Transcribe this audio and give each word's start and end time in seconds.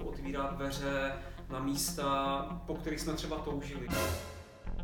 Bůh 0.00 0.08
otvírá 0.08 0.46
dveře 0.46 1.12
na 1.48 1.60
místa, 1.60 2.42
po 2.66 2.74
kterých 2.74 3.00
jsme 3.00 3.12
třeba 3.12 3.38
toužili. 3.38 3.88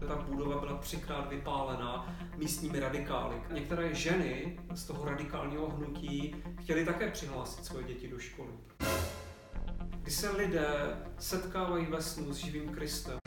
Ta 0.08 0.16
budova 0.16 0.60
byla 0.60 0.76
třikrát 0.76 1.28
vypálena 1.28 2.16
místními 2.36 2.80
radikály. 2.80 3.36
Některé 3.52 3.94
ženy 3.94 4.60
z 4.74 4.84
toho 4.84 5.04
radikálního 5.04 5.70
hnutí 5.70 6.36
chtěly 6.60 6.84
také 6.84 7.10
přihlásit 7.10 7.64
svoje 7.64 7.84
děti 7.84 8.08
do 8.08 8.18
školy. 8.18 8.52
Kdy 10.02 10.10
se 10.10 10.30
lidé 10.30 10.96
setkávají 11.18 11.86
ve 11.86 12.02
snu 12.02 12.32
s 12.32 12.36
živým 12.36 12.68
Kristem, 12.68 13.18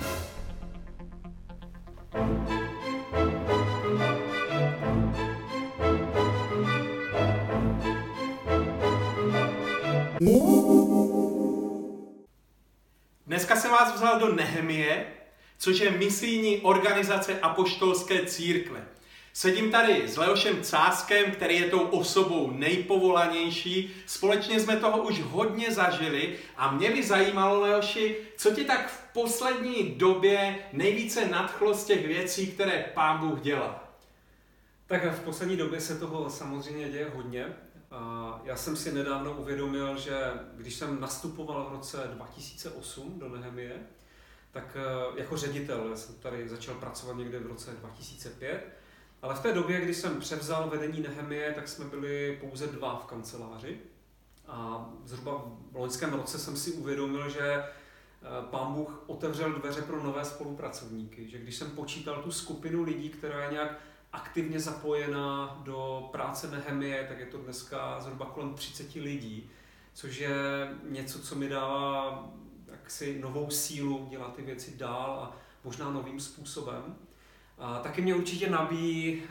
jsem 13.69 13.77
vás 13.77 13.95
vzal 13.95 14.19
do 14.19 14.35
Nehemie, 14.35 15.05
což 15.57 15.79
je 15.79 15.91
misijní 15.91 16.57
organizace 16.57 17.39
apoštolské 17.39 18.25
církve. 18.25 18.87
Sedím 19.33 19.71
tady 19.71 20.07
s 20.07 20.17
Leošem 20.17 20.63
Cáskem, 20.63 21.31
který 21.31 21.59
je 21.59 21.69
tou 21.69 21.79
osobou 21.79 22.51
nejpovolanější. 22.51 23.95
Společně 24.05 24.59
jsme 24.59 24.77
toho 24.77 25.03
už 25.03 25.21
hodně 25.21 25.71
zažili 25.71 26.35
a 26.57 26.71
mě 26.71 26.91
by 26.91 27.03
zajímalo, 27.03 27.61
Leoši, 27.61 28.17
co 28.37 28.51
ti 28.51 28.65
tak 28.65 28.89
v 28.89 29.13
poslední 29.13 29.83
době 29.97 30.55
nejvíce 30.73 31.25
nadchlo 31.25 31.73
z 31.73 31.85
těch 31.85 32.07
věcí, 32.07 32.47
které 32.47 32.91
Pán 32.93 33.17
Bůh 33.17 33.41
dělá? 33.41 33.93
Tak 34.87 35.03
v 35.03 35.23
poslední 35.23 35.57
době 35.57 35.81
se 35.81 35.99
toho 35.99 36.29
samozřejmě 36.29 36.89
děje 36.89 37.11
hodně. 37.15 37.45
A 37.91 38.41
já 38.43 38.55
jsem 38.55 38.75
si 38.75 38.91
nedávno 38.91 39.33
uvědomil, 39.33 39.97
že 39.97 40.33
když 40.55 40.75
jsem 40.75 41.01
nastupoval 41.01 41.65
v 41.69 41.71
roce 41.71 41.97
2008 42.13 43.19
do 43.19 43.29
Nehemie, 43.29 43.87
tak 44.51 44.77
eh, 44.79 45.19
jako 45.19 45.37
ředitel, 45.37 45.87
já 45.89 45.95
jsem 45.95 46.15
tady 46.15 46.49
začal 46.49 46.75
pracovat 46.75 47.13
někde 47.13 47.39
v 47.39 47.47
roce 47.47 47.71
2005, 47.71 48.79
ale 49.21 49.35
v 49.35 49.39
té 49.39 49.53
době, 49.53 49.81
kdy 49.81 49.93
jsem 49.93 50.19
převzal 50.19 50.69
vedení 50.69 51.01
Nehemie, 51.01 51.53
tak 51.53 51.67
jsme 51.67 51.85
byli 51.85 52.37
pouze 52.41 52.67
dva 52.67 52.99
v 52.99 53.05
kanceláři. 53.05 53.79
A 54.47 54.89
zhruba 55.05 55.45
v 55.71 55.75
loňském 55.75 56.13
roce 56.13 56.39
jsem 56.39 56.57
si 56.57 56.71
uvědomil, 56.71 57.29
že 57.29 57.41
eh, 57.41 57.67
pán 58.49 58.73
Bůh 58.73 59.03
otevřel 59.07 59.53
dveře 59.53 59.81
pro 59.81 60.03
nové 60.03 60.25
spolupracovníky. 60.25 61.29
Že 61.29 61.37
když 61.37 61.55
jsem 61.55 61.71
počítal 61.71 62.23
tu 62.23 62.31
skupinu 62.31 62.83
lidí, 62.83 63.09
která 63.09 63.43
je 63.43 63.51
nějak 63.51 63.79
aktivně 64.13 64.59
zapojená 64.59 65.61
do 65.63 66.09
práce 66.11 66.51
Nehemie, 66.51 67.05
tak 67.07 67.19
je 67.19 67.25
to 67.25 67.37
dneska 67.37 67.99
zhruba 67.99 68.25
kolem 68.25 68.53
30 68.53 68.95
lidí, 68.95 69.49
což 69.93 70.17
je 70.17 70.29
něco, 70.89 71.19
co 71.19 71.35
mi 71.35 71.49
dává 71.49 72.23
jaksi 72.71 73.19
novou 73.21 73.49
sílu 73.49 74.07
dělat 74.09 74.35
ty 74.35 74.41
věci 74.41 74.77
dál 74.77 75.19
a 75.23 75.37
možná 75.63 75.89
novým 75.89 76.19
způsobem. 76.19 76.95
A 77.57 77.79
taky 77.79 78.01
mě 78.01 78.15
určitě 78.15 78.49
nabíjí 78.49 79.23
e, 79.23 79.27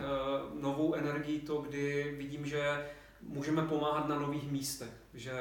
novou 0.60 0.94
energii 0.94 1.40
to, 1.40 1.56
kdy 1.56 2.14
vidím, 2.18 2.46
že 2.46 2.90
můžeme 3.22 3.62
pomáhat 3.62 4.08
na 4.08 4.18
nových 4.18 4.50
místech, 4.50 4.92
že 5.14 5.32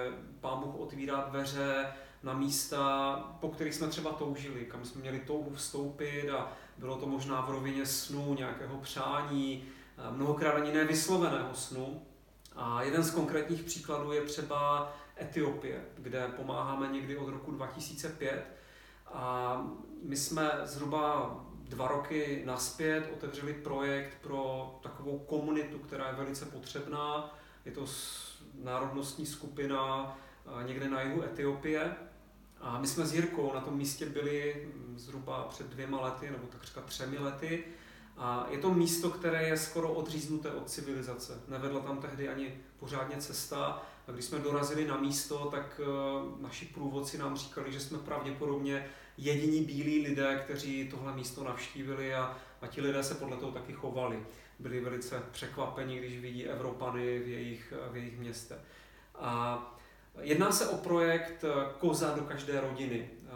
Pán 0.42 0.60
Bůh 0.60 0.76
otvírá 0.76 1.22
dveře 1.30 1.86
na 2.24 2.34
místa, 2.34 3.16
po 3.42 3.50
kterých 3.50 3.74
jsme 3.74 3.88
třeba 3.88 4.12
toužili, 4.12 4.66
kam 4.66 4.86
jsme 4.86 5.02
měli 5.02 5.20
touhu 5.20 5.56
vstoupit 5.56 6.30
a 6.30 6.52
bylo 6.78 6.98
to 6.98 7.06
možná 7.06 7.42
v 7.42 7.50
rovině 7.50 7.86
snu, 7.86 8.34
nějakého 8.34 8.78
přání, 8.78 9.66
mnohokrát 10.12 10.52
ani 10.52 10.74
nevysloveného 10.74 11.54
snu. 11.54 12.02
A 12.56 12.84
jeden 12.84 13.04
z 13.04 13.12
konkrétních 13.12 13.64
příkladů 13.64 14.12
je 14.12 14.22
třeba 14.22 14.92
Etiopie, 15.22 15.86
kde 15.98 16.28
pomáháme 16.28 16.88
někdy 16.88 17.18
od 17.18 17.30
roku 17.30 17.52
2005. 17.52 18.46
A 19.14 19.62
my 20.04 20.16
jsme 20.16 20.52
zhruba 20.64 21.36
dva 21.64 21.88
roky 21.88 22.44
naspět 22.46 23.10
otevřeli 23.14 23.54
projekt 23.54 24.18
pro 24.22 24.80
takovou 24.84 25.20
komunitu, 25.20 25.80
která 25.80 26.08
je 26.08 26.16
velice 26.16 26.46
potřebná. 26.46 27.36
Je 27.66 27.72
to 27.72 27.86
národnostní 28.64 29.26
skupina 29.26 30.18
někde 30.66 30.90
na 30.90 31.02
jihu 31.02 31.24
Etiopie. 31.24 31.96
A 32.62 32.80
my 32.80 32.88
jsme 32.88 33.06
s 33.06 33.14
Jirkou 33.14 33.54
na 33.54 33.62
tom 33.62 33.78
místě 33.78 34.06
byli 34.06 34.66
mm, 34.66 35.00
zhruba 35.00 35.44
před 35.44 35.68
dvěma 35.68 36.02
lety, 36.02 36.32
nebo 36.32 36.48
takřka 36.48 36.82
třemi 36.82 37.18
lety. 37.18 37.64
A 38.18 38.48
je 38.50 38.58
to 38.58 38.74
místo, 38.74 39.10
které 39.10 39.48
je 39.48 39.58
skoro 39.58 39.94
odříznuté 39.94 40.52
od 40.52 40.70
civilizace. 40.70 41.42
Nevedla 41.48 41.80
tam 41.80 41.98
tehdy 41.98 42.30
ani 42.30 42.58
pořádně 42.80 43.18
cesta. 43.18 43.84
A 44.08 44.12
když 44.12 44.26
jsme 44.26 44.40
dorazili 44.40 44.88
na 44.88 44.98
místo, 44.98 45.48
tak 45.52 45.82
uh, 45.82 46.42
naši 46.42 46.66
průvodci 46.66 47.18
nám 47.18 47.38
říkali, 47.38 47.72
že 47.72 47.80
jsme 47.80 47.98
pravděpodobně 47.98 48.88
jediní 49.18 49.64
bílí 49.64 50.08
lidé, 50.08 50.42
kteří 50.44 50.90
tohle 50.90 51.16
místo 51.16 51.44
navštívili 51.44 52.16
a, 52.16 52.38
a 52.62 52.68
ti 52.68 52.82
lidé 52.82 53.04
se 53.04 53.16
podle 53.16 53.38
toho 53.38 53.52
taky 53.52 53.74
chovali. 53.74 54.26
Byli 54.60 54.80
velice 54.80 55.24
překvapeni, 55.32 56.00
když 56.00 56.20
vidí 56.20 56.46
Evropany 56.46 57.20
v 57.20 57.28
jejich, 57.28 57.74
v 57.92 57.96
jejich 57.96 58.20
městě. 58.20 58.56
A 59.16 59.77
Jedná 60.22 60.52
se 60.52 60.68
o 60.68 60.78
projekt 60.78 61.44
eh, 61.44 61.74
Koza 61.80 62.16
do 62.16 62.22
každé 62.22 62.62
rodiny. 62.62 63.10
Eh, 63.26 63.32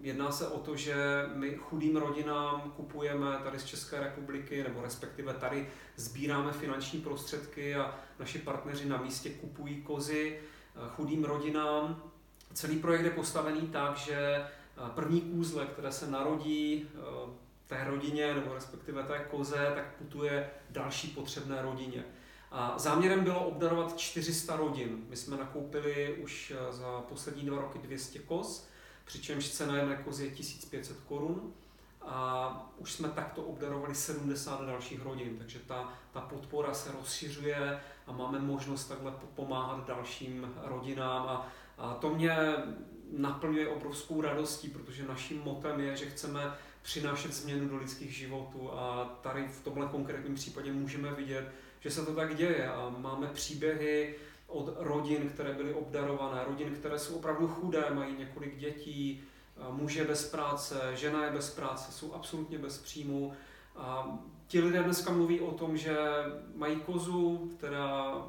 jedná 0.00 0.32
se 0.32 0.48
o 0.48 0.58
to, 0.58 0.76
že 0.76 0.94
my 1.34 1.54
chudým 1.54 1.96
rodinám 1.96 2.72
kupujeme 2.76 3.38
tady 3.44 3.58
z 3.58 3.64
České 3.64 4.00
republiky, 4.00 4.62
nebo 4.62 4.82
respektive 4.82 5.34
tady 5.34 5.68
sbíráme 5.96 6.52
finanční 6.52 7.00
prostředky 7.00 7.76
a 7.76 7.94
naši 8.18 8.38
partneři 8.38 8.88
na 8.88 8.96
místě 8.96 9.30
kupují 9.30 9.82
kozy 9.82 10.38
eh, 10.40 10.78
chudým 10.88 11.24
rodinám. 11.24 12.02
Celý 12.52 12.78
projekt 12.78 13.04
je 13.04 13.10
postavený 13.10 13.60
tak, 13.60 13.96
že 13.96 14.46
první 14.94 15.20
kůzle, 15.20 15.66
které 15.66 15.92
se 15.92 16.10
narodí 16.10 16.88
té 17.66 17.84
rodině, 17.84 18.34
nebo 18.34 18.54
respektive 18.54 19.02
té 19.02 19.18
koze, 19.30 19.72
tak 19.74 19.94
putuje 19.94 20.50
další 20.70 21.08
potřebné 21.08 21.62
rodině. 21.62 22.04
A 22.56 22.74
záměrem 22.78 23.24
bylo 23.24 23.46
obdarovat 23.46 23.96
400 23.96 24.56
rodin. 24.56 25.04
My 25.08 25.16
jsme 25.16 25.36
nakoupili 25.36 26.18
už 26.22 26.52
eh, 26.56 26.72
za 26.72 27.00
poslední 27.00 27.42
dva 27.42 27.60
roky 27.60 27.78
200 27.78 28.18
koz, 28.18 28.68
přičemž 29.04 29.50
cena 29.50 29.76
jedné 29.76 29.96
kozy 29.96 30.24
je 30.24 30.30
1500 30.30 30.96
korun. 31.00 31.52
A 32.02 32.72
už 32.78 32.92
jsme 32.92 33.08
takto 33.08 33.42
obdarovali 33.42 33.94
70 33.94 34.64
dalších 34.66 35.02
rodin, 35.02 35.38
takže 35.38 35.58
ta, 35.58 35.92
ta 36.12 36.20
podpora 36.20 36.74
se 36.74 36.92
rozšiřuje 36.92 37.80
a 38.06 38.12
máme 38.12 38.38
možnost 38.38 38.84
takhle 38.84 39.12
pomáhat 39.34 39.86
dalším 39.86 40.54
rodinám. 40.62 41.26
A, 41.26 41.48
a 41.78 41.94
to 41.94 42.14
mě 42.14 42.36
naplňuje 43.12 43.68
obrovskou 43.68 44.20
radostí, 44.20 44.68
protože 44.68 45.08
naším 45.08 45.42
motem 45.42 45.80
je, 45.80 45.96
že 45.96 46.10
chceme 46.10 46.54
přinášet 46.82 47.34
změnu 47.34 47.68
do 47.68 47.76
lidských 47.76 48.16
životů 48.16 48.72
a 48.72 49.04
tady 49.22 49.48
v 49.48 49.60
tomhle 49.64 49.86
konkrétním 49.86 50.34
případě 50.34 50.72
můžeme 50.72 51.14
vidět, 51.14 51.52
že 51.84 51.90
se 51.90 52.06
to 52.06 52.14
tak 52.14 52.36
děje 52.36 52.68
a 52.68 52.94
máme 52.98 53.26
příběhy 53.26 54.14
od 54.46 54.74
rodin, 54.76 55.28
které 55.28 55.52
byly 55.52 55.74
obdarované, 55.74 56.44
rodin, 56.44 56.74
které 56.74 56.98
jsou 56.98 57.14
opravdu 57.14 57.48
chudé, 57.48 57.84
mají 57.94 58.16
několik 58.16 58.56
dětí, 58.56 59.22
muž 59.70 59.94
je 59.94 60.04
bez 60.04 60.30
práce, 60.30 60.92
žena 60.94 61.24
je 61.24 61.30
bez 61.30 61.54
práce, 61.54 61.92
jsou 61.92 62.14
absolutně 62.14 62.58
bez 62.58 62.78
příjmu. 62.78 63.32
A 63.76 64.18
ti 64.46 64.60
lidé 64.60 64.82
dneska 64.82 65.12
mluví 65.12 65.40
o 65.40 65.50
tom, 65.50 65.76
že 65.76 65.96
mají 66.54 66.76
kozu, 66.76 67.50
která 67.56 68.22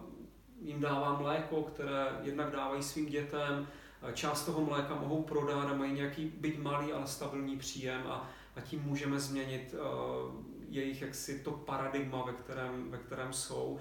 jim 0.61 0.79
dává 0.79 1.19
mléko, 1.19 1.63
které 1.63 2.07
jednak 2.21 2.51
dávají 2.51 2.83
svým 2.83 3.05
dětem, 3.05 3.67
část 4.13 4.45
toho 4.45 4.61
mléka 4.61 4.95
mohou 4.95 5.23
prodat 5.23 5.69
a 5.69 5.73
mají 5.73 5.93
nějaký 5.93 6.25
byť 6.25 6.59
malý, 6.59 6.93
ale 6.93 7.07
stabilní 7.07 7.57
příjem 7.57 8.01
a, 8.07 8.29
a 8.55 8.61
tím 8.61 8.83
můžeme 8.83 9.19
změnit 9.19 9.73
uh, 9.73 10.54
jejich 10.75 11.01
jaksi 11.01 11.39
to 11.39 11.51
paradigma, 11.51 12.25
ve 12.25 12.33
kterém, 12.33 12.91
ve 12.91 12.97
kterém 12.97 13.33
jsou. 13.33 13.79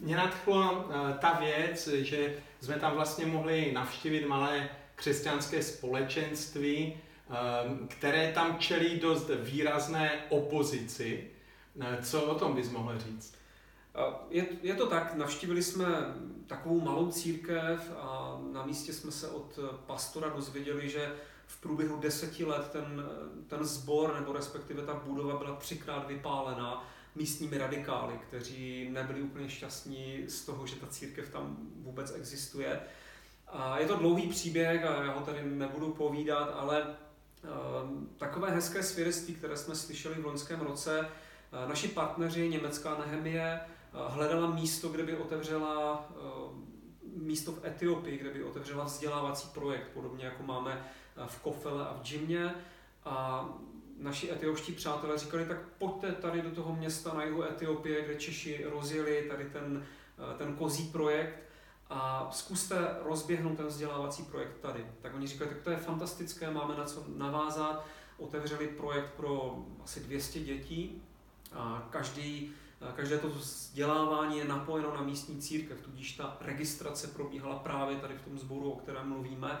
Mě 0.00 0.16
nadchlo 0.16 0.72
uh, 0.72 1.18
ta 1.18 1.32
věc, 1.40 1.88
že 1.88 2.36
jsme 2.60 2.74
tam 2.76 2.94
vlastně 2.94 3.26
mohli 3.26 3.72
navštívit 3.72 4.26
malé 4.26 4.68
křesťanské 4.94 5.62
společenství, 5.62 7.00
uh, 7.28 7.86
které 7.86 8.32
tam 8.32 8.58
čelí 8.58 9.00
dost 9.00 9.30
výrazné 9.40 10.24
opozici. 10.28 11.30
Uh, 11.74 11.84
co 12.02 12.22
o 12.22 12.38
tom 12.38 12.54
bys 12.54 12.70
mohl 12.70 12.98
říct? 12.98 13.34
Je, 14.30 14.46
je 14.62 14.74
to 14.74 14.86
tak, 14.86 15.14
navštívili 15.14 15.62
jsme 15.62 15.86
takovou 16.46 16.80
malou 16.80 17.10
církev 17.10 17.92
a 17.98 18.40
na 18.52 18.66
místě 18.66 18.92
jsme 18.92 19.10
se 19.10 19.28
od 19.28 19.58
pastora 19.86 20.28
dozvěděli, 20.28 20.88
že 20.88 21.12
v 21.46 21.60
průběhu 21.60 22.00
deseti 22.00 22.44
let 22.44 22.68
ten, 22.72 23.04
ten 23.46 23.64
sbor, 23.64 24.14
nebo 24.20 24.32
respektive 24.32 24.82
ta 24.82 24.94
budova 24.94 25.38
byla 25.38 25.56
třikrát 25.56 26.06
vypálena 26.06 26.88
místními 27.14 27.58
radikály, 27.58 28.14
kteří 28.28 28.88
nebyli 28.90 29.22
úplně 29.22 29.48
šťastní 29.48 30.24
z 30.28 30.44
toho, 30.44 30.66
že 30.66 30.76
ta 30.76 30.86
církev 30.86 31.30
tam 31.30 31.56
vůbec 31.76 32.14
existuje. 32.14 32.80
A 33.46 33.78
je 33.78 33.86
to 33.86 33.96
dlouhý 33.96 34.28
příběh 34.28 34.84
a 34.84 35.04
já 35.04 35.12
ho 35.12 35.20
tady 35.20 35.42
nebudu 35.42 35.92
povídat, 35.92 36.54
ale 36.58 36.82
uh, 36.82 36.90
takové 38.16 38.50
hezké 38.50 38.82
svědectví, 38.82 39.34
které 39.34 39.56
jsme 39.56 39.74
slyšeli 39.74 40.14
v 40.14 40.26
loňském 40.26 40.60
roce, 40.60 41.00
uh, 41.00 41.68
naši 41.68 41.88
partneři, 41.88 42.48
německá 42.48 42.98
Nehemie, 42.98 43.60
uh, 43.94 44.14
hledala 44.14 44.46
místo, 44.50 44.88
kde 44.88 45.02
by 45.02 45.16
otevřela 45.16 46.08
místo 47.14 47.52
v 47.52 47.64
Etiopii, 47.64 48.18
kde 48.18 48.30
by 48.30 48.44
otevřela 48.44 48.84
vzdělávací 48.84 49.48
projekt, 49.54 49.88
podobně 49.94 50.24
jako 50.24 50.42
máme 50.42 50.84
v 51.26 51.42
Kofele 51.42 51.88
a 51.88 51.94
v 51.94 52.02
Džimě. 52.02 52.54
A 53.04 53.48
naši 53.98 54.32
etiopští 54.32 54.72
přátelé 54.72 55.18
říkali, 55.18 55.46
tak 55.46 55.58
pojďte 55.78 56.12
tady 56.12 56.42
do 56.42 56.50
toho 56.50 56.76
města 56.76 57.14
na 57.14 57.24
jihu 57.24 57.42
Etiopie, 57.42 58.04
kde 58.04 58.14
Češi 58.14 58.64
rozjeli 58.64 59.26
tady 59.28 59.44
ten, 59.44 59.86
ten 60.38 60.56
kozí 60.56 60.88
projekt 60.88 61.44
a 61.90 62.28
zkuste 62.32 62.96
rozběhnout 63.04 63.56
ten 63.56 63.66
vzdělávací 63.66 64.22
projekt 64.22 64.56
tady. 64.60 64.86
Tak 65.02 65.14
oni 65.14 65.26
říkali, 65.26 65.50
tak 65.50 65.60
to 65.62 65.70
je 65.70 65.76
fantastické, 65.76 66.50
máme 66.50 66.76
na 66.76 66.84
co 66.84 67.04
navázat. 67.16 67.86
Otevřeli 68.18 68.68
projekt 68.68 69.10
pro 69.16 69.64
asi 69.84 70.00
200 70.00 70.40
dětí 70.40 71.02
a 71.52 71.88
každý, 71.90 72.52
každé 72.92 73.18
to 73.18 73.28
vzdělávání 73.28 74.38
je 74.38 74.44
napojeno 74.44 74.94
na 74.94 75.02
místní 75.02 75.40
církev, 75.40 75.80
tudíž 75.82 76.12
ta 76.12 76.36
registrace 76.40 77.06
probíhala 77.06 77.58
právě 77.58 77.96
tady 77.96 78.14
v 78.14 78.22
tom 78.22 78.38
sboru, 78.38 78.70
o 78.70 78.76
kterém 78.76 79.08
mluvíme, 79.08 79.60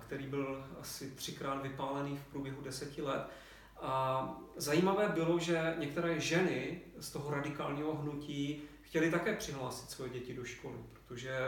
který 0.00 0.26
byl 0.26 0.64
asi 0.80 1.10
třikrát 1.10 1.62
vypálený 1.62 2.16
v 2.16 2.30
průběhu 2.32 2.62
deseti 2.62 3.02
let. 3.02 3.26
A 3.80 4.28
zajímavé 4.56 5.08
bylo, 5.08 5.38
že 5.38 5.74
některé 5.78 6.20
ženy 6.20 6.80
z 7.00 7.10
toho 7.10 7.30
radikálního 7.30 7.96
hnutí 7.96 8.62
chtěli 8.82 9.10
také 9.10 9.36
přihlásit 9.36 9.90
svoje 9.90 10.10
děti 10.10 10.34
do 10.34 10.44
školy, 10.44 10.78
protože 10.92 11.38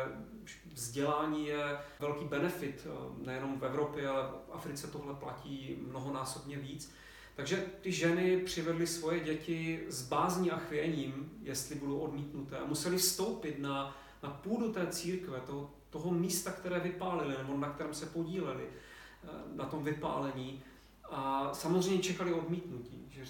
vzdělání 0.73 1.47
je 1.47 1.79
velký 2.01 2.25
benefit, 2.25 2.87
eh, 2.87 3.25
nejenom 3.27 3.61
v 3.61 3.65
Evropě, 3.65 4.09
ale 4.09 4.23
v 4.23 4.53
Africe 4.53 4.87
tohle 4.87 5.15
platí 5.15 5.77
mnohonásobně 5.89 6.57
víc. 6.57 6.95
Takže 7.37 7.65
ty 7.81 7.93
ženy 7.93 8.37
přivedly 8.37 8.87
svoje 8.87 9.21
děti 9.21 9.85
s 9.89 10.09
bázní 10.09 10.51
a 10.51 10.59
chvěním, 10.59 11.39
jestli 11.43 11.75
budou 11.75 11.99
odmítnuté, 11.99 12.57
museli 12.67 12.97
vstoupit 12.97 13.59
na, 13.59 13.97
na 14.23 14.31
půdu 14.31 14.73
té 14.73 14.87
církve, 14.87 15.41
toho, 15.41 15.71
toho 15.91 16.11
místa, 16.11 16.51
které 16.51 16.81
vypálili, 16.81 17.35
nebo 17.39 17.57
na 17.57 17.71
kterém 17.71 17.95
se 17.95 18.07
podíleli 18.07 18.65
eh, 18.65 19.29
na 19.55 19.65
tom 19.65 19.85
vypálení. 19.85 20.63
A 21.05 21.51
samozřejmě 21.55 22.03
čekali 22.03 22.33
odmítnutí, 22.33 23.07
že 23.11 23.25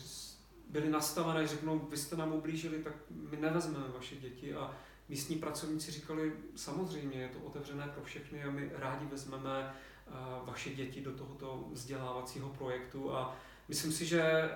byli 0.70 0.90
nastavené, 0.90 1.46
řeknou, 1.46 1.78
vy 1.78 1.96
jste 1.96 2.16
nám 2.16 2.32
ublížili, 2.32 2.78
tak 2.78 2.92
my 3.10 3.36
nevezmeme 3.36 3.88
vaše 3.94 4.16
děti. 4.16 4.54
A 4.54 4.76
místní 5.08 5.36
pracovníci 5.36 5.90
říkali, 5.92 6.32
samozřejmě 6.56 7.20
je 7.20 7.28
to 7.28 7.38
otevřené 7.38 7.88
pro 7.94 8.04
všechny 8.04 8.44
a 8.44 8.50
my 8.50 8.70
rádi 8.74 9.06
vezmeme 9.06 9.74
eh, 9.74 10.10
vaše 10.44 10.74
děti 10.74 11.00
do 11.00 11.12
tohoto 11.12 11.68
vzdělávacího 11.72 12.48
projektu. 12.48 13.12
A 13.12 13.36
myslím 13.68 13.92
si, 13.92 14.06
že 14.06 14.50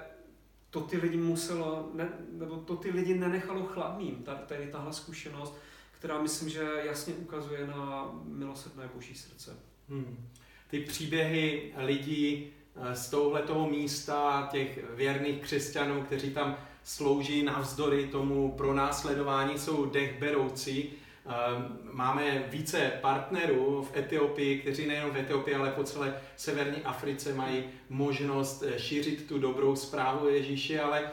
to 0.70 0.80
ty 0.80 0.96
lidi 0.96 1.16
muselo, 1.16 1.90
ne, 1.94 2.08
nebo 2.32 2.56
to 2.56 2.76
ty 2.76 2.90
lidi 2.90 3.14
nenechalo 3.14 3.64
chladným, 3.64 4.24
tady 4.46 4.66
tahle 4.66 4.92
zkušenost, 4.92 5.54
která 5.98 6.22
myslím, 6.22 6.48
že 6.48 6.68
jasně 6.84 7.14
ukazuje 7.14 7.66
na 7.66 8.10
milosrdné 8.24 8.90
boží 8.94 9.14
srdce. 9.14 9.56
Hmm. 9.88 10.28
Ty 10.70 10.80
příběhy 10.80 11.74
lidí, 11.76 12.52
Eh, 12.76 12.96
z 12.96 13.10
tohletoho 13.10 13.70
místa 13.70 14.48
těch 14.52 14.90
věrných 14.94 15.42
křesťanů, 15.42 16.02
kteří 16.02 16.30
tam 16.30 16.56
slouží 16.84 17.42
navzdory 17.42 18.06
tomu 18.06 18.52
pronásledování, 18.52 19.58
jsou 19.58 19.86
dechberoucí. 19.86 20.90
Eh, 21.26 21.32
máme 21.92 22.44
více 22.48 22.92
partnerů 23.00 23.88
v 23.92 23.96
Etiopii, 23.96 24.60
kteří 24.60 24.86
nejen 24.86 25.10
v 25.10 25.16
Etiopii, 25.16 25.56
ale 25.56 25.70
po 25.70 25.84
celé 25.84 26.20
severní 26.36 26.82
Africe 26.82 27.34
mají 27.34 27.64
možnost 27.88 28.62
eh, 28.62 28.78
šířit 28.78 29.28
tu 29.28 29.38
dobrou 29.38 29.76
zprávu 29.76 30.28
Ježíši, 30.28 30.80
ale 30.80 31.10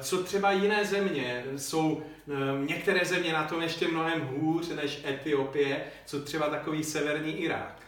co 0.00 0.24
třeba 0.24 0.50
jiné 0.50 0.84
země? 0.84 1.44
Jsou 1.56 2.02
některé 2.66 3.04
země 3.04 3.32
na 3.32 3.44
tom 3.44 3.62
ještě 3.62 3.88
mnohem 3.88 4.20
hůř 4.20 4.68
než 4.68 5.04
Etiopie, 5.04 5.84
co 6.06 6.20
třeba 6.20 6.48
takový 6.48 6.84
severní 6.84 7.32
Irák? 7.32 7.80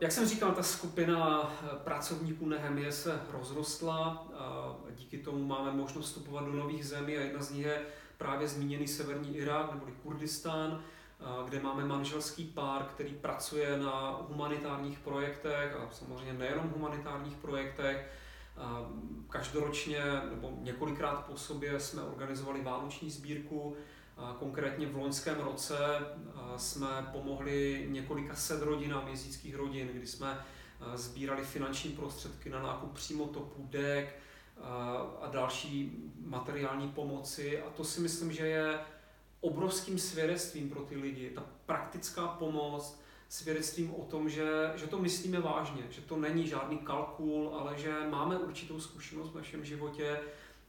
Jak 0.00 0.12
jsem 0.12 0.26
říkal, 0.26 0.52
ta 0.52 0.62
skupina 0.62 1.52
eh, 1.64 1.76
pracovníků 1.84 2.48
Nehemie 2.48 2.92
se 2.92 3.20
rozrostla 3.30 4.26
díky 4.90 5.18
tomu 5.18 5.44
máme 5.44 5.72
možnost 5.72 6.04
vstupovat 6.04 6.44
do 6.44 6.52
nových 6.52 6.86
zemí 6.86 7.16
a 7.16 7.20
jedna 7.20 7.42
z 7.42 7.50
nich 7.50 7.66
je 7.66 7.82
právě 8.22 8.48
zmíněný 8.48 8.88
severní 8.88 9.36
Irák 9.36 9.72
neboli 9.72 9.92
Kurdistán, 10.02 10.82
kde 11.48 11.60
máme 11.60 11.84
manželský 11.84 12.44
pár, 12.44 12.82
který 12.82 13.14
pracuje 13.14 13.78
na 13.78 14.24
humanitárních 14.28 14.98
projektech 14.98 15.76
a 15.76 15.88
samozřejmě 15.92 16.32
nejenom 16.32 16.68
humanitárních 16.68 17.36
projektech. 17.36 18.12
Každoročně 19.28 20.02
nebo 20.30 20.52
několikrát 20.60 21.26
po 21.26 21.36
sobě 21.36 21.80
jsme 21.80 22.02
organizovali 22.02 22.62
vánoční 22.62 23.10
sbírku, 23.10 23.76
Konkrétně 24.38 24.86
v 24.86 24.96
loňském 24.96 25.40
roce 25.40 25.76
jsme 26.56 26.86
pomohli 27.12 27.86
několika 27.90 28.34
set 28.34 28.62
rodinám 28.62 29.08
jezdíckých 29.08 29.54
rodin, 29.54 29.88
kdy 29.88 30.06
jsme 30.06 30.44
sbírali 30.94 31.44
finanční 31.44 31.90
prostředky 31.90 32.50
na 32.50 32.62
nákup 32.62 32.92
přímo 32.92 33.26
topů, 33.26 33.66
dek 33.70 34.18
a 35.20 35.28
další 35.32 36.02
materiální 36.26 36.88
pomoci. 36.88 37.62
A 37.62 37.70
to 37.70 37.84
si 37.84 38.00
myslím, 38.00 38.32
že 38.32 38.46
je 38.46 38.80
obrovským 39.40 39.98
svědectvím 39.98 40.70
pro 40.70 40.80
ty 40.80 40.96
lidi. 40.96 41.30
Ta 41.30 41.44
praktická 41.66 42.26
pomoc, 42.26 43.02
svědectvím 43.28 43.94
o 43.94 44.04
tom, 44.04 44.28
že, 44.28 44.72
že 44.74 44.86
to 44.86 44.98
myslíme 44.98 45.40
vážně, 45.40 45.82
že 45.90 46.00
to 46.00 46.16
není 46.16 46.46
žádný 46.46 46.78
kalkul, 46.78 47.56
ale 47.58 47.78
že 47.78 47.94
máme 48.10 48.38
určitou 48.38 48.80
zkušenost 48.80 49.30
v 49.30 49.36
našem 49.36 49.64
životě, 49.64 50.20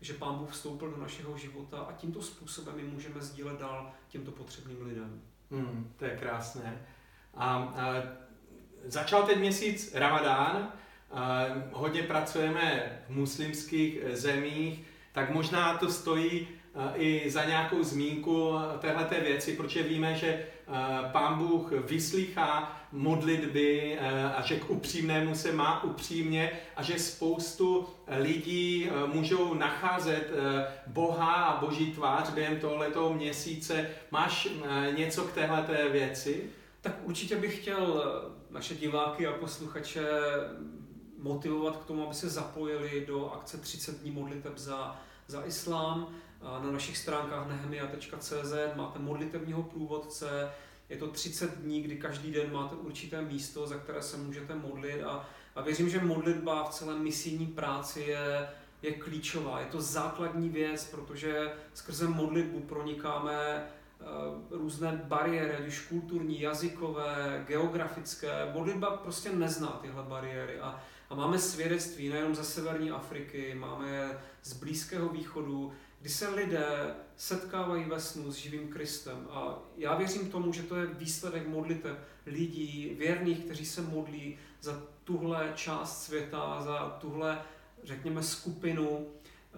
že 0.01 0.13
Pán 0.13 0.35
Bůh 0.35 0.51
vstoupil 0.51 0.91
do 0.91 0.97
našeho 0.97 1.37
života 1.37 1.77
a 1.77 1.93
tímto 1.93 2.21
způsobem 2.21 2.75
my 2.75 2.83
můžeme 2.83 3.21
sdílet 3.21 3.59
dál 3.59 3.91
těmto 4.07 4.31
potřebným 4.31 4.85
lidem. 4.85 5.21
Hmm, 5.51 5.93
to 5.97 6.05
je 6.05 6.17
krásné. 6.17 6.85
A, 7.33 7.55
a 7.55 8.03
začal 8.85 9.23
ten 9.23 9.39
měsíc 9.39 9.93
Ramadán, 9.93 10.73
hodně 11.71 12.03
pracujeme 12.03 12.99
v 13.09 13.15
muslimských 13.15 13.99
zemích, 14.11 14.83
tak 15.11 15.29
možná 15.29 15.77
to 15.77 15.89
stojí 15.89 16.47
i 16.95 17.29
za 17.29 17.45
nějakou 17.45 17.83
zmínku 17.83 18.53
téhleté 18.79 19.19
věci, 19.19 19.55
protože 19.55 19.83
víme, 19.83 20.15
že 20.15 20.45
Pán 21.11 21.37
Bůh 21.37 21.71
vyslýchá 21.71 22.81
modlitby 22.91 23.99
a 24.35 24.41
že 24.41 24.59
k 24.59 24.69
upřímnému 24.69 25.35
se 25.35 25.51
má 25.51 25.83
upřímně 25.83 26.51
a 26.75 26.83
že 26.83 26.99
spoustu 26.99 27.89
lidí 28.07 28.89
můžou 29.13 29.53
nacházet 29.53 30.31
Boha 30.87 31.33
a 31.33 31.65
Boží 31.65 31.91
tvář 31.91 32.29
během 32.29 32.59
tohoto 32.59 33.13
měsíce. 33.13 33.89
Máš 34.11 34.47
něco 34.95 35.23
k 35.23 35.33
téhleté 35.33 35.89
věci? 35.89 36.43
Tak 36.81 36.95
určitě 37.03 37.35
bych 37.35 37.61
chtěl 37.61 38.03
naše 38.49 38.75
diváky 38.75 39.27
a 39.27 39.31
posluchače 39.31 40.05
motivovat 41.23 41.77
k 41.77 41.85
tomu, 41.85 42.05
aby 42.05 42.15
se 42.15 42.29
zapojili 42.29 43.05
do 43.07 43.31
akce 43.31 43.57
30 43.57 44.01
dní 44.01 44.11
modliteb 44.11 44.57
za, 44.57 45.01
za 45.27 45.45
islám. 45.45 46.07
Na 46.63 46.71
našich 46.71 46.97
stránkách 46.97 47.47
nehemia.cz 47.47 48.53
máte 48.75 48.99
modlitevního 48.99 49.63
průvodce, 49.63 50.51
je 50.89 50.97
to 50.97 51.07
30 51.07 51.57
dní, 51.57 51.81
kdy 51.81 51.95
každý 51.95 52.31
den 52.31 52.53
máte 52.53 52.75
určité 52.75 53.21
místo, 53.21 53.67
za 53.67 53.77
které 53.77 54.01
se 54.01 54.17
můžete 54.17 54.55
modlit 54.55 55.03
a, 55.03 55.29
a 55.55 55.61
věřím, 55.61 55.89
že 55.89 55.99
modlitba 55.99 56.63
v 56.63 56.69
celé 56.69 56.99
misijní 56.99 57.47
práci 57.47 58.01
je, 58.01 58.49
je 58.81 58.91
klíčová. 58.91 59.59
Je 59.59 59.65
to 59.65 59.81
základní 59.81 60.49
věc, 60.49 60.85
protože 60.85 61.51
skrze 61.73 62.07
modlitbu 62.07 62.59
pronikáme 62.59 63.63
uh, 63.99 64.59
různé 64.59 65.01
bariéry, 65.03 65.55
ať 65.55 65.67
už 65.67 65.87
kulturní, 65.87 66.41
jazykové, 66.41 67.43
geografické. 67.47 68.51
Modlitba 68.53 68.97
prostě 68.97 69.31
nezná 69.31 69.79
tyhle 69.81 70.03
bariéry 70.03 70.59
a, 70.59 70.81
a 71.13 71.15
máme 71.15 71.39
svědectví 71.39 72.09
nejenom 72.09 72.35
ze 72.35 72.43
severní 72.43 72.91
Afriky, 72.91 73.55
máme 73.55 74.19
z 74.43 74.53
Blízkého 74.53 75.09
východu, 75.09 75.73
kdy 75.99 76.09
se 76.09 76.29
lidé 76.29 76.95
setkávají 77.17 77.85
ve 77.85 77.99
snu 77.99 78.31
s 78.31 78.35
živým 78.35 78.67
Kristem. 78.67 79.27
A 79.29 79.59
já 79.77 79.95
věřím 79.95 80.31
tomu, 80.31 80.53
že 80.53 80.63
to 80.63 80.75
je 80.75 80.85
výsledek 80.85 81.47
modliteb 81.47 81.97
lidí, 82.25 82.95
věrných, 82.99 83.39
kteří 83.39 83.65
se 83.65 83.81
modlí 83.81 84.37
za 84.61 84.83
tuhle 85.03 85.51
část 85.55 86.03
světa, 86.03 86.61
za 86.61 86.89
tuhle, 87.01 87.41
řekněme, 87.83 88.23
skupinu, 88.23 89.07
eh, 89.53 89.57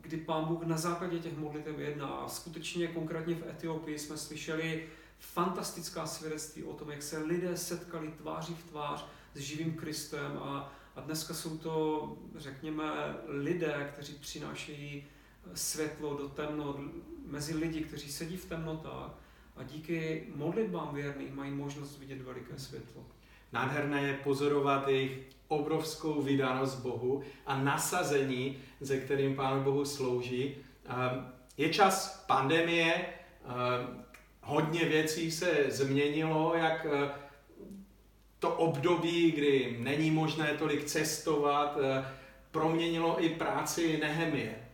kdy 0.00 0.16
Pán 0.16 0.44
Bůh 0.44 0.62
na 0.62 0.76
základě 0.76 1.18
těch 1.18 1.36
modlitev 1.36 1.78
jedná. 1.78 2.08
A 2.08 2.28
skutečně 2.28 2.86
konkrétně 2.86 3.34
v 3.34 3.48
Etiopii 3.50 3.98
jsme 3.98 4.16
slyšeli 4.16 4.88
fantastická 5.18 6.06
svědectví 6.06 6.64
o 6.64 6.74
tom, 6.74 6.90
jak 6.90 7.02
se 7.02 7.18
lidé 7.18 7.56
setkali 7.56 8.08
tváří 8.08 8.54
v 8.54 8.70
tvář 8.70 9.06
s 9.34 9.38
živým 9.38 9.74
Kristem 9.74 10.38
a, 10.42 10.72
a 10.96 11.00
dneska 11.00 11.34
jsou 11.34 11.58
to, 11.58 12.16
řekněme, 12.36 12.84
lidé, 13.26 13.90
kteří 13.92 14.14
přinášejí 14.14 15.04
světlo 15.54 16.16
do 16.16 16.28
temnot 16.28 16.76
mezi 17.26 17.56
lidi, 17.56 17.80
kteří 17.80 18.12
sedí 18.12 18.36
v 18.36 18.44
temnotách 18.44 19.10
a 19.56 19.62
díky 19.62 20.26
modlitbám 20.34 20.94
věrných 20.94 21.32
mají 21.32 21.50
možnost 21.50 21.98
vidět 21.98 22.22
veliké 22.22 22.58
světlo. 22.58 23.04
Nádherné 23.52 24.02
je 24.02 24.14
pozorovat 24.14 24.88
jejich 24.88 25.18
obrovskou 25.48 26.22
vydanost 26.22 26.82
Bohu 26.82 27.22
a 27.46 27.58
nasazení, 27.58 28.56
ze 28.80 28.96
kterým 28.96 29.36
Pánu 29.36 29.64
Bohu 29.64 29.84
slouží. 29.84 30.54
Ehm, 30.86 31.32
je 31.56 31.74
čas 31.74 32.24
pandemie, 32.26 32.94
ehm, 32.94 34.04
hodně 34.42 34.84
věcí 34.84 35.30
se 35.30 35.64
změnilo, 35.68 36.54
jak 36.54 36.86
eh, 36.86 37.10
to 38.38 38.54
období, 38.54 39.32
kdy 39.32 39.76
není 39.80 40.10
možné 40.10 40.54
tolik 40.58 40.84
cestovat, 40.84 41.78
eh, 41.80 42.04
proměnilo 42.50 43.24
i 43.24 43.28
práci 43.28 43.98
Nehemie. 44.00 44.68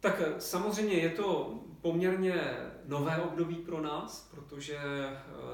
Tak 0.00 0.22
samozřejmě 0.38 0.94
je 0.94 1.10
to 1.10 1.54
poměrně 1.80 2.34
nové 2.84 3.16
období 3.16 3.54
pro 3.54 3.80
nás, 3.80 4.28
protože 4.30 4.78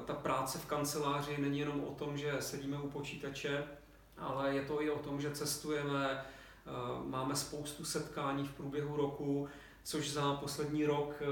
ta 0.04 0.14
práce 0.14 0.58
v 0.58 0.66
kanceláři 0.66 1.38
není 1.38 1.58
jenom 1.58 1.84
o 1.84 1.94
tom, 1.94 2.16
že 2.16 2.36
sedíme 2.40 2.76
u 2.76 2.90
počítače, 2.90 3.64
ale 4.18 4.54
je 4.54 4.62
to 4.62 4.82
i 4.82 4.90
o 4.90 4.98
tom, 4.98 5.20
že 5.20 5.30
cestujeme, 5.30 6.24
máme 7.04 7.36
spoustu 7.36 7.84
setkání 7.84 8.46
v 8.46 8.52
průběhu 8.52 8.96
roku, 8.96 9.48
což 9.84 10.10
za 10.10 10.34
poslední 10.34 10.86
rok 10.86 11.14
eh, 11.20 11.26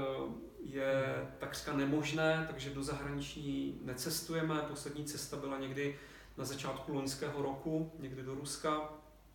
je 0.63 1.27
takřka 1.39 1.73
nemožné, 1.73 2.45
takže 2.49 2.69
do 2.69 2.83
zahraničí 2.83 3.79
necestujeme. 3.83 4.55
Poslední 4.55 5.05
cesta 5.05 5.37
byla 5.37 5.57
někdy 5.57 5.99
na 6.37 6.45
začátku 6.45 6.93
loňského 6.93 7.41
roku, 7.41 7.91
někdy 7.99 8.23
do 8.23 8.35
Ruska, 8.35 8.89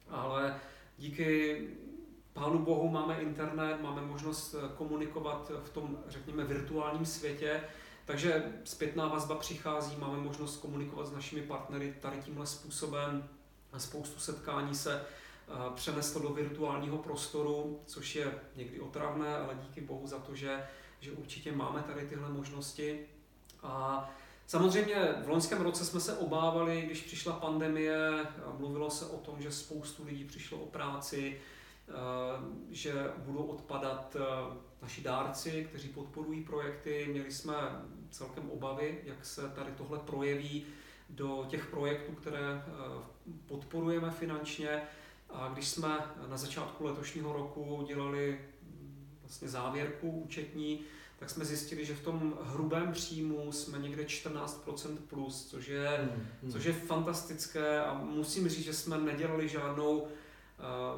ale 0.09 0.61
díky 0.99 1.61
Pánu 2.33 2.59
Bohu 2.59 2.89
máme 2.89 3.21
internet, 3.21 3.83
máme 3.83 4.03
možnost 4.03 4.55
eh, 4.55 4.69
komunikovat 4.77 5.53
v 5.65 5.71
tom, 5.71 5.99
řekněme, 6.09 6.45
virtuálním 6.45 7.07
světě, 7.07 7.61
takže 8.05 8.53
zpětná 8.65 9.09
vazba 9.09 9.35
přichází, 9.35 9.97
máme 9.97 10.19
možnost 10.19 10.57
komunikovat 10.57 11.07
s 11.07 11.13
našimi 11.13 11.43
partnery 11.43 11.95
tady 12.01 12.17
tímhle 12.23 12.47
způsobem. 12.47 13.29
Spoustu 13.79 14.21
setkání 14.21 14.75
se 14.75 15.05
přeneslo 15.75 16.23
do 16.23 16.29
virtuálního 16.29 16.99
prostoru, 16.99 17.81
což 17.87 18.17
je 18.17 18.35
někdy 18.57 18.81
otravné, 18.81 19.37
ale 19.37 19.59
díky 19.63 19.81
bohu 19.81 20.07
za 20.07 20.19
to, 20.19 20.35
že, 20.35 20.67
že 21.07 21.13
určitě 21.13 21.53
máme 21.53 21.83
tady 21.83 22.07
tyhle 22.07 22.29
možnosti. 22.29 23.07
A 23.63 24.09
Samozřejmě 24.47 25.15
v 25.25 25.29
loňském 25.29 25.61
roce 25.61 25.85
jsme 25.85 26.01
se 26.01 26.17
obávali, 26.17 26.83
když 26.87 27.03
přišla 27.03 27.33
pandemie, 27.33 28.27
mluvilo 28.59 28.91
se 28.91 29.07
o 29.07 29.17
tom, 29.17 29.43
že 29.43 29.53
spoustu 29.53 30.05
lidí 30.05 30.25
přišlo 30.25 30.59
o 30.59 30.67
práci, 30.67 31.41
že 32.71 32.93
budou 33.19 33.43
odpadat 33.45 34.17
naši 34.83 35.01
dárci, 35.01 35.67
kteří 35.69 35.89
podporují 35.89 36.45
projekty. 36.45 37.07
Měli 37.11 37.33
jsme 37.33 37.55
celkem 38.11 38.51
obavy, 38.51 39.01
jak 39.05 39.27
se 39.27 39.49
tady 39.49 39.73
tohle 39.73 39.99
projeví 39.99 40.67
do 41.11 41.47
těch 41.49 41.67
projektů, 41.67 42.13
které 42.13 42.65
podporujeme 43.47 44.11
finančně. 44.11 44.83
A 45.31 45.49
když 45.49 45.69
jsme 45.69 45.99
na 46.29 46.37
začátku 46.37 46.85
letošního 46.85 47.33
roku 47.33 47.85
dělali 47.87 48.41
vlastně 49.27 49.49
závěrku 49.49 50.11
účetní, 50.11 50.81
tak 51.19 51.31
jsme 51.31 51.45
zjistili, 51.45 51.85
že 51.85 51.95
v 51.95 52.01
tom 52.01 52.39
hrubém 52.43 52.93
příjmu 52.93 53.53
jsme 53.53 53.79
někde 53.79 54.03
14% 54.03 54.97
plus, 55.09 55.47
což 55.47 55.69
je, 55.69 55.89
hmm, 55.89 56.27
hmm. 56.43 56.53
což 56.53 56.65
je 56.65 56.73
fantastické 56.73 57.81
a 57.81 57.95
musím 57.95 58.49
říct, 58.49 58.65
že 58.65 58.75
jsme 58.75 58.99
nedělali 58.99 59.49
žádnou 59.49 59.99
uh, 59.99 60.09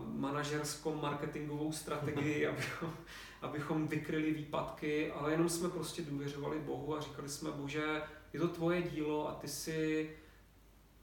manažerskou 0.06 0.94
marketingovou 0.94 1.72
strategii, 1.72 2.46
abychom, 2.52 2.94
abychom 3.42 3.88
vykryli 3.88 4.32
výpadky, 4.32 5.12
ale 5.12 5.32
jenom 5.32 5.48
jsme 5.48 5.68
prostě 5.68 6.02
důvěřovali 6.02 6.58
Bohu 6.58 6.96
a 6.96 7.00
říkali 7.00 7.28
jsme, 7.28 7.50
Bože, 7.50 8.02
je 8.32 8.40
to 8.40 8.48
tvoje 8.48 8.82
dílo 8.82 9.28
a 9.28 9.34
ty 9.34 9.48
si, 9.48 10.10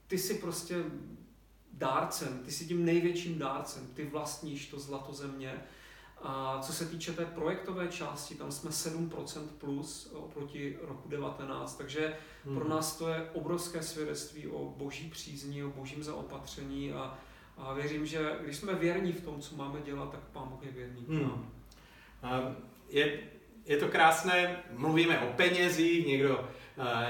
ty 0.07 0.17
si 0.17 0.33
prostě 0.33 0.83
dárcem, 1.73 2.41
ty 2.45 2.51
jsi 2.51 2.65
tím 2.65 2.85
největším 2.85 3.39
dárcem, 3.39 3.87
ty 3.93 4.05
vlastníš 4.05 4.67
to 4.67 4.79
zlato 4.79 5.13
země. 5.13 5.63
A 6.27 6.59
co 6.61 6.73
se 6.73 6.85
týče 6.85 7.13
té 7.13 7.25
projektové 7.25 7.87
části, 7.87 8.35
tam 8.35 8.51
jsme 8.51 8.69
7% 8.69 9.47
plus 9.57 10.11
oproti 10.13 10.77
roku 10.81 11.09
19, 11.09 11.77
takže 11.77 12.13
hmm. 12.45 12.55
pro 12.55 12.69
nás 12.69 12.97
to 12.97 13.09
je 13.09 13.29
obrovské 13.33 13.83
svědectví 13.83 14.47
o 14.47 14.73
boží 14.77 15.09
přízní, 15.09 15.63
o 15.63 15.69
božím 15.69 16.03
zaopatření 16.03 16.91
a, 16.93 17.17
a 17.57 17.73
věřím, 17.73 18.05
že 18.05 18.31
když 18.43 18.57
jsme 18.57 18.73
věrní 18.73 19.11
v 19.11 19.23
tom, 19.23 19.41
co 19.41 19.55
máme 19.55 19.81
dělat, 19.81 20.11
tak 20.11 20.19
Pán 20.19 20.47
Bůh 20.47 20.65
je 20.65 20.71
věrný 20.71 21.05
hmm. 21.09 21.45
Je, 22.89 23.19
je 23.65 23.77
to 23.77 23.87
krásné, 23.87 24.63
mluvíme 24.71 25.19
o 25.19 25.33
penězích, 25.33 26.07
někdo, 26.07 26.49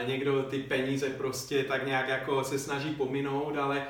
někdo 0.07 0.43
ty 0.43 0.59
peníze 0.59 1.09
prostě 1.09 1.63
tak 1.63 1.85
nějak 1.85 2.07
jako 2.07 2.43
se 2.43 2.59
snaží 2.59 2.95
pominout, 2.95 3.57
ale 3.57 3.87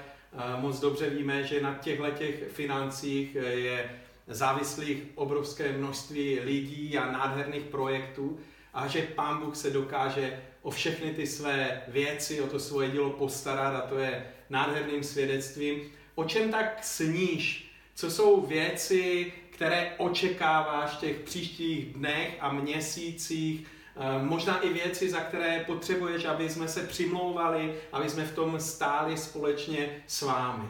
moc 0.60 0.80
dobře 0.80 1.10
víme, 1.10 1.44
že 1.44 1.62
na 1.62 1.74
těchto 1.74 2.12
těch 2.12 2.52
financích 2.52 3.36
eh, 3.36 3.46
je 3.46 4.05
závislých 4.28 5.04
obrovské 5.16 5.78
množství 5.78 6.40
lidí 6.40 6.98
a 6.98 7.12
nádherných 7.12 7.64
projektů 7.64 8.40
a 8.74 8.88
že 8.88 9.02
Pán 9.02 9.40
Bůh 9.40 9.56
se 9.56 9.70
dokáže 9.70 10.44
o 10.62 10.72
všechny 10.72 11.14
ty 11.14 11.28
své 11.28 11.82
věci, 11.88 12.42
o 12.42 12.48
to 12.48 12.60
svoje 12.60 12.90
dílo 12.90 13.10
postarat 13.10 13.76
a 13.76 13.82
to 13.82 13.98
je 13.98 14.26
nádherným 14.50 15.04
svědectvím. 15.04 15.82
O 16.16 16.24
čem 16.24 16.52
tak 16.52 16.84
sníš? 16.84 17.72
Co 17.96 18.12
jsou 18.12 18.42
věci, 18.42 19.34
které 19.50 19.94
očekáváš 19.98 20.92
v 20.92 21.00
těch 21.00 21.20
příštích 21.20 21.94
dnech 21.94 22.38
a 22.40 22.52
měsících, 22.52 23.68
Eh, 23.98 24.24
možná 24.24 24.60
i 24.60 24.74
věci, 24.74 25.10
za 25.10 25.20
které 25.20 25.64
potřebuješ, 25.68 26.26
aby 26.26 26.50
jsme 26.50 26.68
se 26.68 26.82
přimlouvali, 26.82 27.76
aby 27.92 28.10
jsme 28.10 28.26
v 28.26 28.36
tom 28.36 28.60
stáli 28.60 29.18
společně 29.18 30.04
s 30.08 30.22
vámi. 30.22 30.70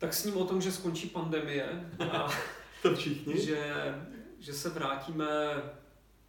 Tak 0.00 0.14
s 0.14 0.24
ním 0.24 0.36
o 0.36 0.44
tom, 0.44 0.60
že 0.60 0.72
skončí 0.72 1.08
pandemie 1.08 1.90
a 2.12 2.28
to 2.82 2.96
všichni. 2.96 3.40
Že, 3.46 3.74
že 4.38 4.52
se 4.52 4.68
vrátíme, 4.68 5.26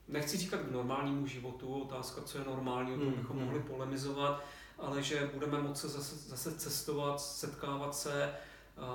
nechci 0.08 0.38
říkat 0.38 0.62
k 0.62 0.72
normálnímu 0.72 1.28
životu, 1.28 1.82
otázka, 1.82 2.22
co 2.22 2.38
je 2.38 2.44
normální, 2.44 2.94
o 2.94 2.98
tom 2.98 3.08
hmm, 3.08 3.16
bychom 3.16 3.38
hmm. 3.38 3.46
mohli 3.46 3.60
polemizovat, 3.60 4.44
ale 4.78 5.04
že 5.04 5.30
budeme 5.34 5.62
moci 5.62 5.88
zase, 5.88 6.16
zase 6.16 6.56
cestovat, 6.56 7.22
setkávat 7.22 7.96
se, 7.96 8.34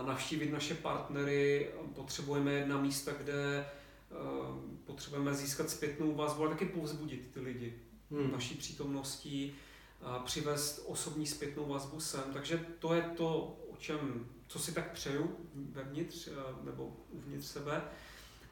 navštívit 0.06 0.52
naše 0.52 0.74
partnery, 0.74 1.70
potřebujeme 1.94 2.52
jedna 2.52 2.80
místa, 2.80 3.12
kde 3.12 3.66
Eh, 4.10 4.76
potřebujeme 4.84 5.34
získat 5.34 5.70
zpětnou 5.70 6.14
vazbu, 6.14 6.42
ale 6.42 6.50
taky 6.50 6.64
povzbudit 6.64 7.30
ty 7.34 7.40
lidi 7.40 7.74
hmm. 8.10 8.32
naší 8.32 8.54
přítomností, 8.54 9.54
a 10.02 10.18
přivést 10.18 10.84
osobní 10.86 11.26
zpětnou 11.26 11.66
vazbu 11.66 12.00
sem. 12.00 12.22
Takže 12.32 12.66
to 12.78 12.94
je 12.94 13.02
to, 13.02 13.56
o 13.72 13.76
čem, 13.76 14.26
co 14.46 14.58
si 14.58 14.72
tak 14.72 14.92
přeju 14.92 15.36
vevnitř 15.54 16.28
eh, 16.28 16.64
nebo 16.64 16.92
uvnitř 17.10 17.46
sebe. 17.46 17.82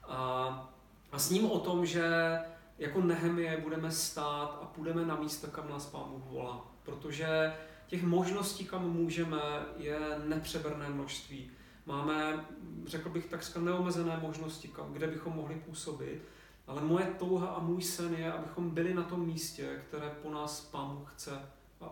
A, 0.08 0.74
a 1.12 1.18
s 1.18 1.30
ním 1.30 1.50
o 1.50 1.60
tom, 1.60 1.86
že 1.86 2.38
jako 2.78 3.00
Nehemie 3.00 3.56
budeme 3.56 3.90
stát 3.90 4.58
a 4.62 4.66
půjdeme 4.66 5.06
na 5.06 5.16
místo, 5.16 5.46
kam 5.46 5.68
nás 5.68 5.86
Pán 5.86 6.04
Bůh 6.08 6.22
volá. 6.24 6.66
Protože 6.82 7.54
těch 7.86 8.02
možností, 8.02 8.64
kam 8.64 8.92
můžeme, 8.92 9.40
je 9.76 9.98
nepřeberné 10.24 10.88
množství. 10.88 11.50
Máme, 11.86 12.46
řekl 12.86 13.08
bych, 13.08 13.26
takřka 13.26 13.60
neomezené 13.60 14.18
možnosti, 14.22 14.70
kde 14.92 15.06
bychom 15.06 15.32
mohli 15.32 15.54
působit, 15.54 16.22
ale 16.66 16.82
moje 16.82 17.06
touha 17.18 17.46
a 17.46 17.60
můj 17.60 17.82
sen 17.82 18.14
je, 18.14 18.32
abychom 18.32 18.70
byli 18.70 18.94
na 18.94 19.02
tom 19.02 19.26
místě, 19.26 19.82
které 19.88 20.10
po 20.22 20.30
nás 20.30 20.60
Pán 20.60 20.96
Bůh 20.96 21.12
chce, 21.12 21.30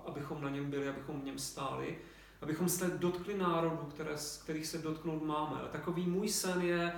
abychom 0.07 0.43
na 0.43 0.51
něm 0.51 0.71
byli, 0.71 0.89
abychom 0.89 1.21
v 1.21 1.25
něm 1.25 1.39
stáli, 1.39 1.99
abychom 2.43 2.69
se 2.69 2.89
dotkli 2.89 3.39
národů, 3.39 3.77
které, 3.77 4.15
kterých 4.43 4.67
se 4.67 4.79
dotknout 4.79 5.23
máme. 5.23 5.61
A 5.61 5.69
takový 5.69 6.07
můj 6.07 6.29
sen 6.29 6.61
je, 6.61 6.93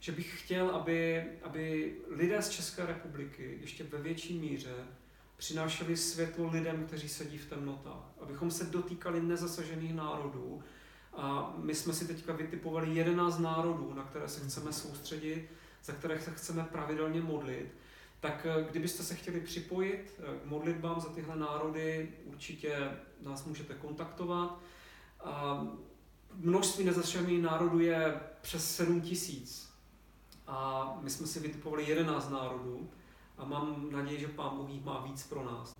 že 0.00 0.12
bych 0.12 0.42
chtěl, 0.42 0.70
aby, 0.70 1.24
aby 1.42 1.94
lidé 2.10 2.42
z 2.42 2.48
České 2.48 2.86
republiky 2.86 3.58
ještě 3.60 3.84
ve 3.84 3.98
větší 3.98 4.38
míře 4.38 4.74
přinášeli 5.36 5.96
světlo 5.96 6.50
lidem, 6.50 6.86
kteří 6.86 7.08
sedí 7.08 7.38
v 7.38 7.48
temnotách. 7.48 8.12
Abychom 8.20 8.50
se 8.50 8.64
dotýkali 8.64 9.22
nezasažených 9.22 9.94
národů, 9.94 10.62
a 11.12 11.54
my 11.56 11.74
jsme 11.74 11.92
si 11.92 12.06
teďka 12.06 12.32
vytipovali 12.32 12.94
11 12.94 13.38
národů, 13.38 13.94
na 13.94 14.02
které 14.02 14.28
se 14.28 14.40
chceme 14.40 14.72
soustředit, 14.72 15.48
za 15.84 15.92
které 15.92 16.20
se 16.20 16.30
chceme 16.30 16.64
pravidelně 16.64 17.20
modlit. 17.20 17.74
Tak 18.20 18.46
eh, 18.46 18.66
kdybyste 18.70 19.02
se 19.02 19.14
chtěli 19.14 19.40
připojit 19.40 20.14
eh, 20.18 20.38
k 20.38 20.44
modlitbám 20.44 21.00
za 21.00 21.08
tyhle 21.08 21.36
národy, 21.36 22.08
určitě 22.24 22.90
nás 23.20 23.44
můžete 23.44 23.74
kontaktovat. 23.74 24.60
A 25.24 25.66
množství 26.34 26.84
nezačaných 26.84 27.42
národů 27.42 27.80
je 27.80 28.20
přes 28.40 28.76
7 28.76 29.00
tisíc. 29.00 29.70
A 30.46 30.98
my 31.00 31.10
jsme 31.10 31.26
si 31.26 31.40
vytipovali 31.40 31.88
11 31.88 32.30
národů 32.30 32.90
a 33.38 33.44
mám 33.44 33.86
naději, 33.90 34.20
že 34.20 34.28
Pán 34.28 34.56
Bůh 34.56 34.84
má 34.84 35.00
víc 35.00 35.22
pro 35.22 35.44
nás. 35.44 35.74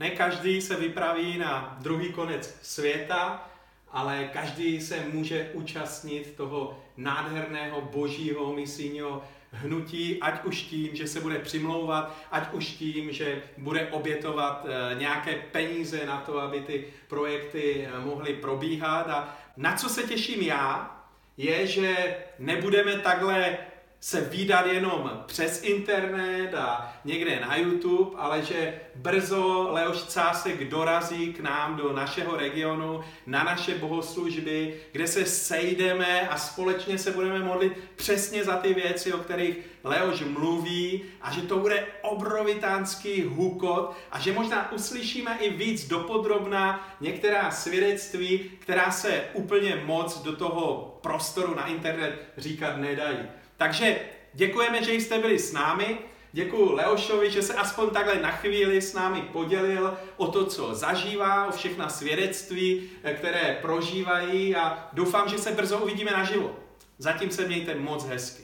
Ne 0.00 0.10
každý 0.10 0.60
se 0.60 0.76
vypraví 0.76 1.38
na 1.38 1.78
druhý 1.80 2.12
konec 2.12 2.58
světa, 2.62 3.48
ale 3.90 4.30
každý 4.32 4.80
se 4.80 5.04
může 5.12 5.50
účastnit 5.54 6.34
toho 6.36 6.80
nádherného 6.96 7.80
božího 7.80 8.52
misijního 8.52 9.22
hnutí, 9.52 10.18
ať 10.20 10.44
už 10.44 10.62
tím, 10.62 10.96
že 10.96 11.06
se 11.06 11.20
bude 11.20 11.38
přimlouvat, 11.38 12.16
ať 12.30 12.52
už 12.52 12.66
tím, 12.66 13.12
že 13.12 13.42
bude 13.56 13.86
obětovat 13.86 14.66
eh, 14.68 14.94
nějaké 14.94 15.34
peníze 15.34 16.06
na 16.06 16.20
to, 16.20 16.40
aby 16.40 16.60
ty 16.60 16.84
projekty 17.08 17.86
eh, 17.86 18.00
mohly 18.00 18.34
probíhat. 18.34 19.08
A 19.08 19.36
na 19.56 19.76
co 19.76 19.88
se 19.88 20.02
těším 20.02 20.42
já, 20.42 20.98
je, 21.36 21.66
že 21.66 22.16
nebudeme 22.38 22.98
takhle 22.98 23.58
se 24.04 24.20
výdat 24.20 24.66
jenom 24.66 25.24
přes 25.26 25.62
internet 25.62 26.54
a 26.54 26.96
někde 27.04 27.40
na 27.40 27.56
YouTube, 27.56 28.16
ale 28.18 28.42
že 28.42 28.80
brzo 28.94 29.68
Leoš 29.70 30.02
Cásek 30.02 30.68
dorazí 30.68 31.32
k 31.32 31.40
nám 31.40 31.76
do 31.76 31.92
našeho 31.92 32.36
regionu, 32.36 33.00
na 33.26 33.44
naše 33.44 33.74
bohoslužby, 33.74 34.80
kde 34.92 35.06
se 35.06 35.26
sejdeme 35.26 36.28
a 36.28 36.38
společně 36.38 36.98
se 36.98 37.10
budeme 37.10 37.38
modlit 37.38 37.72
přesně 37.96 38.44
za 38.44 38.56
ty 38.56 38.74
věci, 38.74 39.12
o 39.12 39.18
kterých 39.18 39.56
Leoš 39.84 40.20
mluví 40.20 41.02
a 41.20 41.32
že 41.32 41.40
to 41.40 41.58
bude 41.58 41.86
obrovitánský 42.02 43.22
hukot 43.22 43.96
a 44.10 44.18
že 44.18 44.32
možná 44.32 44.72
uslyšíme 44.72 45.38
i 45.40 45.50
víc 45.50 45.88
dopodrobná 45.88 46.94
některá 47.00 47.50
svědectví, 47.50 48.50
která 48.58 48.90
se 48.90 49.24
úplně 49.32 49.82
moc 49.84 50.22
do 50.22 50.36
toho 50.36 50.98
prostoru 51.02 51.54
na 51.54 51.66
internet 51.66 52.32
říkat 52.36 52.76
nedají. 52.76 53.41
Takže 53.56 54.00
děkujeme, 54.34 54.84
že 54.84 54.94
jste 54.94 55.18
byli 55.18 55.38
s 55.38 55.52
námi. 55.52 55.98
Děkuji 56.32 56.72
Leošovi, 56.72 57.30
že 57.30 57.42
se 57.42 57.54
aspoň 57.54 57.90
takhle 57.90 58.14
na 58.20 58.30
chvíli 58.30 58.82
s 58.82 58.94
námi 58.94 59.22
podělil 59.32 59.98
o 60.16 60.26
to, 60.26 60.46
co 60.46 60.74
zažívá, 60.74 61.46
o 61.46 61.52
všechna 61.52 61.88
svědectví, 61.88 62.90
které 63.14 63.58
prožívají 63.62 64.56
a 64.56 64.88
doufám, 64.92 65.28
že 65.28 65.38
se 65.38 65.52
brzo 65.52 65.78
uvidíme 65.78 66.10
naživo. 66.10 66.56
Zatím 66.98 67.30
se 67.30 67.46
mějte 67.46 67.74
moc 67.74 68.04
hezky. 68.04 68.42